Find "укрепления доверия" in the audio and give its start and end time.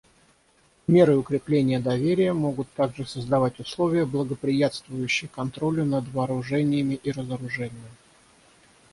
1.15-2.33